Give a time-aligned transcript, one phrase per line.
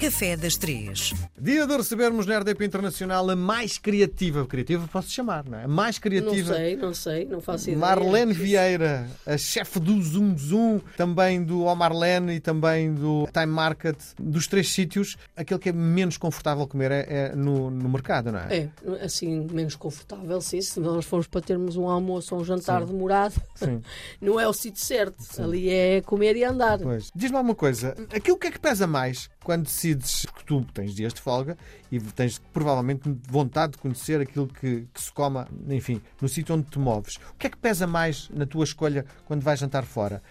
[0.00, 1.12] Café das Três.
[1.38, 5.64] Dia de recebermos na RDP Internacional a mais criativa, criativa posso chamar, não é?
[5.64, 6.54] A mais Não criativa.
[6.54, 7.78] sei, não sei, não faço ideia.
[7.78, 13.98] Marlene Vieira, a chefe do Zoom Zoom, também do Omarlene e também do Time Market,
[14.18, 18.38] dos três sítios, aquele que é menos confortável comer é, é no, no mercado, não
[18.38, 18.56] é?
[18.56, 20.62] É, assim, menos confortável, sim.
[20.62, 23.82] Se nós formos para termos um almoço ou um jantar demorado, Sim.
[24.18, 25.22] não é o sítio certo.
[25.42, 26.78] Ali é comer e andar.
[26.78, 27.10] Pois.
[27.14, 31.12] Diz-me alguma coisa, aquilo que é que pesa mais quando decides que tu tens dias
[31.12, 31.56] de folga
[31.90, 36.64] e tens provavelmente vontade de conhecer aquilo que, que se coma, enfim, no sítio onde
[36.64, 37.16] te moves.
[37.32, 40.22] O que é que pesa mais na tua escolha quando vais jantar fora?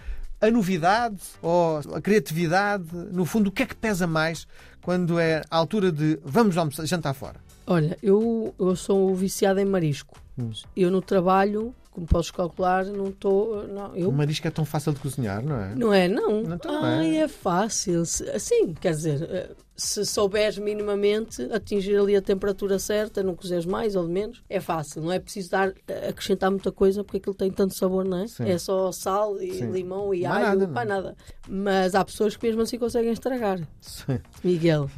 [0.41, 2.85] A novidade ou a criatividade?
[3.11, 4.47] No fundo, o que é que pesa mais
[4.81, 7.39] quando é a altura de vamos almoçar, jantar fora?
[7.67, 10.19] Olha, eu, eu sou viciada em marisco.
[10.37, 10.51] Hum.
[10.75, 13.67] Eu no trabalho, como podes calcular, não estou.
[13.67, 15.75] Não, eu O marisco é tão fácil de cozinhar, não é?
[15.75, 16.43] Não é, não.
[16.43, 17.21] Não, então não Ai, é.
[17.21, 18.01] é fácil.
[18.01, 23.95] Assim, quer dizer, eh, se souberes minimamente atingir ali a temperatura certa, não cozeres mais
[23.95, 25.01] ou de menos, é fácil.
[25.01, 28.27] Não é preciso dar, eh, acrescentar muita coisa porque aquilo tem tanto sabor, não é?
[28.27, 28.43] Sim.
[28.47, 29.71] É só sal e Sim.
[29.71, 30.73] limão e Mais alho, nada, não.
[30.73, 31.17] para nada.
[31.47, 33.59] Mas há pessoas que mesmo assim conseguem estragar.
[33.81, 34.19] Sim.
[34.43, 34.89] Miguel.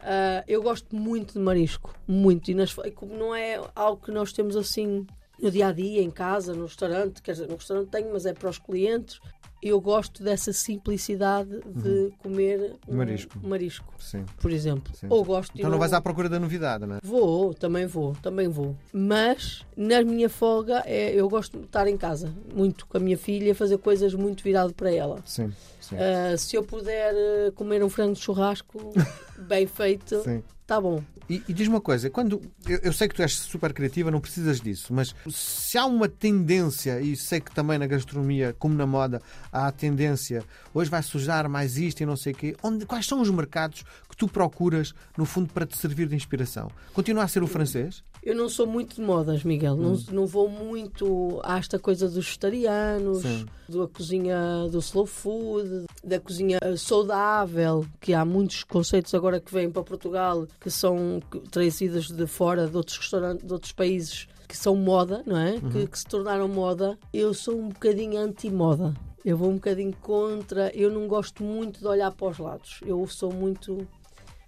[0.00, 2.50] Ah, eu gosto muito de marisco, muito.
[2.50, 5.06] E, nas, como não é algo que nós temos assim
[5.40, 8.32] no dia a dia, em casa, no restaurante, quer dizer, no restaurante tenho, mas é
[8.32, 9.20] para os clientes.
[9.62, 13.38] Eu gosto dessa simplicidade de comer um Marisco.
[13.42, 14.26] marisco, Sim.
[14.38, 14.94] por exemplo.
[14.94, 15.06] Sim.
[15.08, 16.98] Ou gosto Então não ao- vais à procura da novidade, não é?
[17.02, 18.76] Vou, também vou, também vou.
[18.92, 23.16] Mas na minha folga é, eu gosto de estar em casa, muito com a minha
[23.16, 25.20] filha, fazer coisas muito virado para ela.
[25.24, 25.50] Sim.
[25.80, 25.96] Sim.
[25.98, 28.92] Ah, se eu puder ah, comer um frango de churrasco
[29.48, 30.42] bem feito, Sim.
[30.66, 31.02] tá bom.
[31.28, 34.20] E, e diz uma coisa, quando eu, eu sei que tu és super criativa, não
[34.20, 38.86] precisas disso, mas se há uma tendência, e sei que também na gastronomia, como na
[38.86, 42.84] moda, há a tendência, hoje vai sujar mais isto e não sei o quê, onde,
[42.84, 46.70] quais são os mercados que tu procuras, no fundo, para te servir de inspiração?
[46.92, 48.02] Continua a ser o francês?
[48.24, 49.76] Eu não sou muito de modas, Miguel.
[49.76, 53.44] Não, não vou muito a esta coisa dos vegetarianos, Sim.
[53.68, 59.70] da cozinha do slow food, da cozinha saudável, que há muitos conceitos agora que vêm
[59.70, 61.20] para Portugal que são
[61.50, 65.60] trazidos de fora, de outros restaurantes, de outros países, que são moda, não é?
[65.60, 66.98] Que, que se tornaram moda.
[67.12, 68.94] Eu sou um bocadinho anti-moda.
[69.22, 70.70] Eu vou um bocadinho contra.
[70.74, 72.80] Eu não gosto muito de olhar para os lados.
[72.86, 73.86] Eu sou muito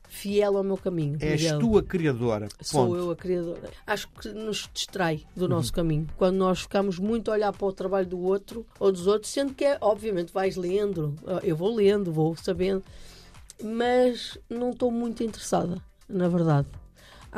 [0.08, 1.16] fiel ao meu caminho.
[1.20, 1.58] És Miguel.
[1.58, 2.48] tu a criadora.
[2.60, 2.96] Sou Ponto.
[2.96, 3.70] eu a criadora.
[3.86, 6.06] Acho que nos distrai do nosso caminho.
[6.16, 9.54] Quando nós ficamos muito a olhar para o trabalho do outro ou dos outros, sendo
[9.54, 11.14] que é, obviamente, vais lendo.
[11.42, 12.82] Eu vou lendo, vou sabendo.
[13.62, 16.68] Mas não estou muito interessada, na verdade.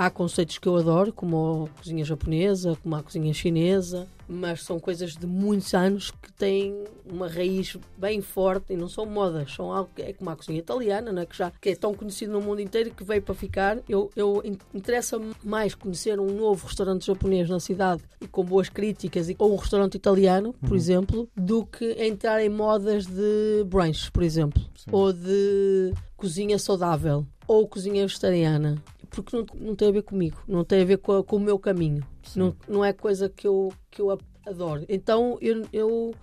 [0.00, 4.78] Há conceitos que eu adoro, como a cozinha japonesa, como a cozinha chinesa, mas são
[4.78, 9.72] coisas de muitos anos que têm uma raiz bem forte e não são modas, são
[9.72, 11.26] algo que é como a cozinha italiana, não é?
[11.26, 13.78] que já que é tão conhecido no mundo inteiro que veio para ficar.
[13.88, 18.69] Eu, eu in- interessa-me mais conhecer um novo restaurante japonês na cidade e com boas
[18.69, 24.22] críticas ou um restaurante italiano, por exemplo, do que entrar em modas de brunch, por
[24.22, 30.42] exemplo, ou de cozinha saudável ou cozinha vegetariana porque não, não tem a ver comigo,
[30.46, 33.46] não tem a ver com, a- com o meu caminho, não, não é coisa que
[33.46, 34.84] eu, que eu adoro.
[34.88, 36.14] Então eu, eu,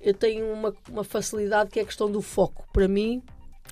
[0.00, 2.66] eu tenho uma, uma facilidade que é a questão do foco.
[2.72, 3.22] Para mim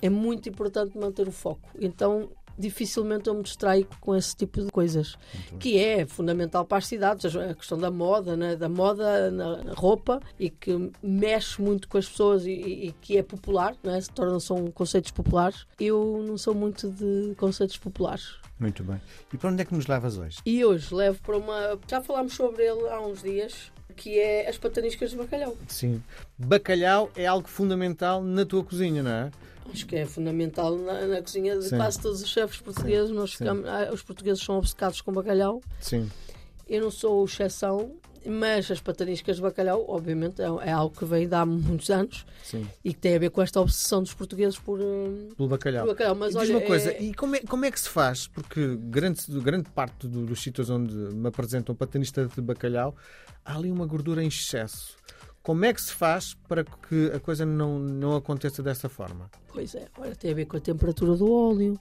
[0.01, 1.69] é muito importante manter o foco.
[1.79, 5.17] Então dificilmente eu me distraio com esse tipo de coisas,
[5.59, 8.55] que é fundamental para as cidades, a questão da moda, né?
[8.55, 13.17] da moda na roupa e que mexe muito com as pessoas e, e- e que
[13.17, 13.99] é popular, né?
[13.99, 15.65] se tornam são conceitos populares.
[15.77, 18.35] Eu não sou muito de conceitos populares.
[18.59, 19.01] Muito bem.
[19.33, 20.37] E para onde é que nos levas hoje?
[20.45, 21.77] E hoje levo para uma.
[21.89, 25.57] Já falámos sobre ele há uns dias, que é as pataniscas de bacalhau.
[25.67, 26.01] Sim.
[26.37, 29.31] Bacalhau é algo fundamental na tua cozinha, não é?
[29.73, 31.77] Acho que é fundamental na, na cozinha de Sim.
[31.77, 33.09] quase todos os chefes portugueses.
[33.11, 33.37] Nós sim.
[33.39, 35.61] ficamos- ah, os portugueses são obcecados com bacalhau.
[35.81, 36.09] Sim.
[36.69, 37.91] Eu não sou exceção,
[38.29, 42.25] mas as pataniscas de bacalhau, obviamente, é, é algo que vem de há muitos anos
[42.43, 42.67] Sim.
[42.83, 45.85] e que tem a ver com esta obsessão dos portugueses por, hum, Pelo bacalhau.
[45.87, 46.15] bacalhau.
[46.15, 48.27] Mas Diz olha, uma coisa, é- e como é, como é que se faz?
[48.27, 52.95] Porque grande, grande parte do- dos sítios onde me apresentam patanista de bacalhau,
[53.43, 54.95] há ali uma gordura em excesso.
[55.43, 59.29] Como é que se faz para que a coisa não, não aconteça dessa forma?
[59.53, 61.79] Pois é, olha, tem a ver com a temperatura do óleo,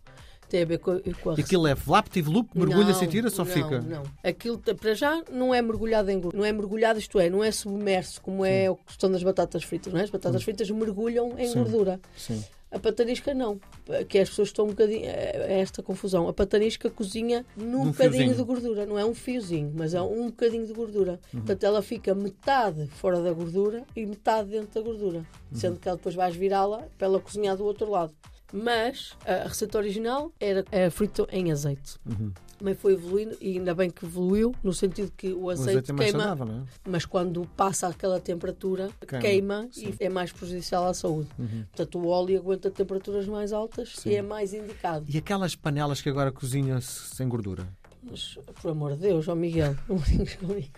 [1.37, 3.81] E aquilo é flaptive loop, mergulha-se e tira, só não, fica?
[3.81, 6.37] Não, Aquilo para já não é mergulhado em gordura.
[6.39, 9.93] Não é mergulhado, isto é, não é submerso, como é a questão das batatas fritas.
[9.93, 10.05] Não é?
[10.05, 11.55] As batatas fritas mergulham em Sim.
[11.55, 12.01] gordura.
[12.17, 12.43] Sim.
[12.75, 13.61] A patanisca não.
[14.09, 15.05] Que as pessoas estão um bocadinho.
[15.05, 16.27] É é esta confusão.
[16.27, 18.35] A patanisca cozinha num Num bocadinho fiozinho.
[18.35, 18.85] de gordura.
[18.87, 21.21] Não é um fiozinho, mas é um bocadinho de gordura.
[21.33, 21.41] Uhum.
[21.41, 25.19] Portanto, ela fica metade fora da gordura e metade dentro da gordura.
[25.19, 25.25] Uhum.
[25.59, 28.13] Sendo que ela depois vais virá-la para ela cozinhar do outro lado.
[28.55, 31.99] Mas a receita original era, era frito em azeite.
[32.07, 32.31] Uhum.
[32.57, 35.91] Também foi evoluindo e ainda bem que evoluiu, no sentido que o O azeite, azeite
[35.91, 36.63] é queima, saudável, é?
[36.89, 41.29] mas quando passa aquela temperatura, Queima, queima, e é mais prejudicial à saúde.
[41.37, 41.65] Uhum.
[41.65, 44.11] Portanto, o óleo aguenta temperaturas mais altas Sim.
[44.11, 45.05] e é mais indicado.
[45.09, 47.67] E aquelas panelas que agora cozinham-se sem gordura?
[48.11, 50.69] Mas, por amor de Deus, ó Miguel, não brinques comigo.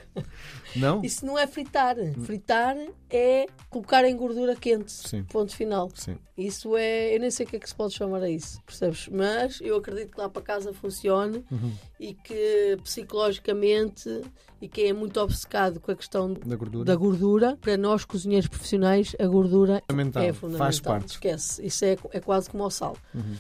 [0.77, 1.03] Não?
[1.05, 1.97] Isso não é fritar.
[2.25, 2.77] Fritar
[3.11, 4.93] é colocar em gordura quente.
[4.93, 5.25] Sim.
[5.25, 5.91] Ponto final.
[5.95, 6.17] Sim.
[6.37, 7.15] Isso é.
[7.17, 9.09] Eu nem sei o que é que se pode chamar a isso, percebes?
[9.11, 11.73] Mas eu acredito que lá para casa funcione Uhum.
[11.99, 14.21] e que psicologicamente
[14.61, 16.85] e quem é muito obcecado com a questão Da gordura?
[16.85, 20.23] da gordura, para nós cozinheiros profissionais, a gordura Fundamental.
[20.23, 20.67] é fundamental.
[20.67, 21.09] Faz parte.
[21.11, 21.67] Esquece.
[21.67, 22.97] Isso é, é quase como o sal.
[23.15, 23.35] Uhum.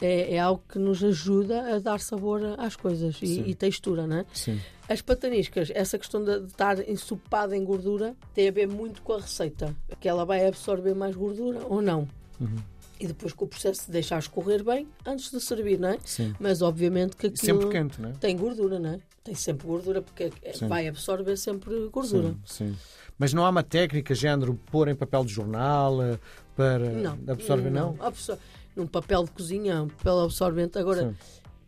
[0.00, 3.16] É, é algo que nos ajuda a dar sabor às coisas.
[3.24, 4.26] E, e textura, não é?
[4.32, 4.60] Sim.
[4.88, 9.14] As pataniscas, essa questão de, de estar ensopada em gordura, tem a ver muito com
[9.14, 9.74] a receita.
[10.00, 12.06] Que ela vai absorver mais gordura ou não.
[12.40, 12.56] Uhum.
[13.00, 15.98] E depois com o processo de deixar escorrer bem antes de servir, não é?
[16.04, 16.34] Sim.
[16.38, 18.12] Mas obviamente que aquilo Sempre quente, não é?
[18.12, 18.98] tem gordura, não é?
[19.24, 20.68] Tem sempre gordura porque é- Sim.
[20.68, 22.34] vai absorver sempre gordura.
[22.44, 22.76] Sim, sim.
[23.18, 26.18] Mas não há uma técnica, género, pôr em papel de jornal eh,
[26.56, 27.18] para Não.
[27.28, 27.96] absorver, não?
[28.00, 28.38] Absor-
[28.76, 30.78] Num papel de cozinha, um papel absorvente.
[30.78, 31.16] Agora, Sim.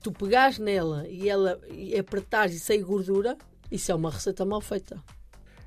[0.06, 3.36] Tu pegares nela e ela e apertares e sem gordura,
[3.72, 5.02] isso é uma receita mal feita.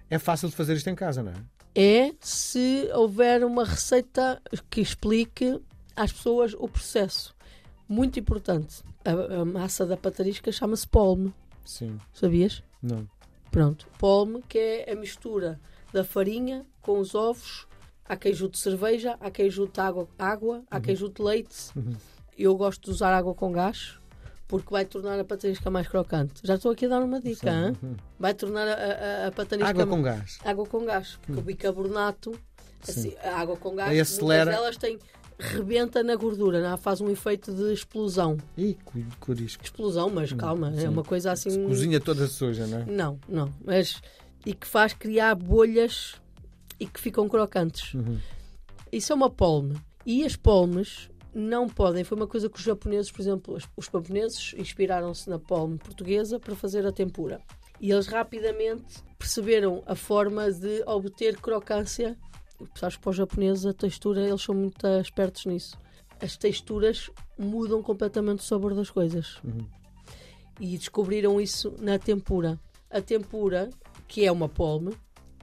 [0.10, 1.36] É fácil de fazer isto em casa, não é?
[1.76, 5.60] É se houver uma receita que explique
[5.94, 7.36] às pessoas o processo.
[7.88, 8.82] Muito importante.
[9.04, 11.34] A, a massa da patarisca chama-se polme.
[11.66, 12.00] Sim.
[12.14, 12.64] Sabias?
[12.82, 13.06] Não.
[13.52, 13.88] Pronto.
[13.98, 15.60] Polme, que é a mistura
[15.92, 17.68] da farinha com os ovos.
[18.06, 21.58] Há quem junte cerveja, há quem junte água, água há quem junte leite.
[21.76, 21.94] Uhum.
[22.38, 23.99] Eu gosto de usar água com gás
[24.50, 26.42] porque vai tornar a patanisca mais crocante.
[26.44, 27.78] Já estou aqui a dar uma dica, hein?
[27.82, 27.96] Uhum.
[28.20, 30.40] vai tornar a, a, a patanisca Água com gás.
[30.44, 32.38] água com gás, porque o bicarbonato,
[32.86, 34.50] assim, a água com gás, Aí acelera.
[34.52, 34.98] delas têm
[35.38, 36.74] rebenta na gordura, não?
[36.74, 36.78] é?
[36.78, 38.38] faz um efeito de explosão.
[38.58, 38.76] Ih,
[39.20, 39.64] curisco.
[39.64, 40.86] Explosão, mas calma, sim.
[40.86, 41.68] é uma coisa assim.
[41.68, 42.86] Cozinha toda suja, não é?
[42.86, 44.02] Não, não, mas
[44.46, 46.16] e que faz criar bolhas
[46.80, 47.94] e que ficam crocantes.
[47.94, 48.18] Uhum.
[48.92, 49.80] Isso é uma polme.
[50.06, 52.04] E as polmes não podem.
[52.04, 56.56] Foi uma coisa que os japoneses, por exemplo, os, japoneses inspiraram-se na polme portuguesa para
[56.56, 57.42] fazer a tempura.
[57.80, 62.18] E eles rapidamente perceberam a forma de obter crocância.
[62.76, 65.78] Sabes que para os japoneses a textura, eles são muito espertos nisso.
[66.22, 69.40] As texturas mudam completamente o sabor das coisas.
[69.44, 69.66] Uhum.
[70.60, 72.60] E descobriram isso na tempura.
[72.90, 73.70] A tempura,
[74.08, 74.94] que é uma polme,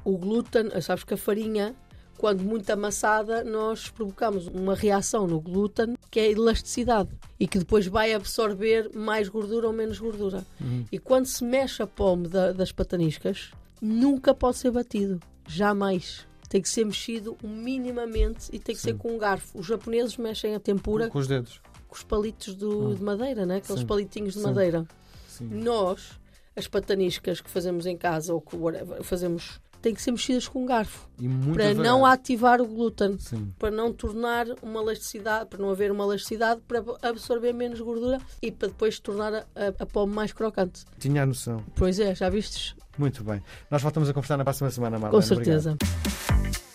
[0.05, 1.75] o glúten, sabes que a farinha
[2.17, 7.59] quando muito amassada, nós provocamos uma reação no glúten que é a elasticidade e que
[7.59, 10.45] depois vai absorver mais gordura ou menos gordura.
[10.61, 10.85] Uhum.
[10.91, 15.21] E quando se mexe a polme da- das pataniscas, nunca pode ser batido.
[15.47, 16.27] Jamais.
[16.49, 19.59] Tem que ser mexido minimamente e tem que ser com um garfo.
[19.59, 21.61] Os japoneses mexem a tempura Com os dedos.
[21.89, 23.57] com os palitos do- de madeira, né?
[23.57, 23.87] aqueles Sim.
[23.87, 24.47] palitinhos de Sim.
[24.47, 24.87] madeira.
[25.29, 25.49] Sim.
[25.51, 26.13] Nós,
[26.55, 30.63] as pataniscas que fazemos em casa ou que whatever, fazemos, têm que ser mexidas com
[30.63, 31.09] um garfo
[31.55, 33.53] para não ativar o glúten, Sim.
[33.59, 38.51] para não tornar uma elasticidade, para não haver uma elasticidade, para absorver menos gordura e
[38.51, 39.47] para depois tornar a,
[39.79, 40.85] a, pome mais crocante.
[40.99, 41.63] Tinha a noção.
[41.75, 42.75] Pois é, já vistes?
[42.99, 43.43] Muito bem.
[43.71, 45.23] Nós voltamos a conversar na próxima semana, Marlene.
[45.27, 45.61] Com Obrigado.
[45.63, 46.66] certeza.